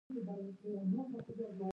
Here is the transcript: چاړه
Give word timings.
چاړه 0.09 1.67